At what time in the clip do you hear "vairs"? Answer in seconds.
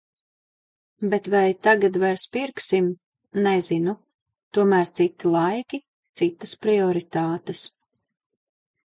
2.03-2.23